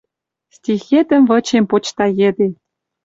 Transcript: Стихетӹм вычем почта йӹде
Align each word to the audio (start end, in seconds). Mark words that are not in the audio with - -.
Стихетӹм 0.55 1.23
вычем 1.29 1.63
почта 1.69 2.05
йӹде 2.19 2.47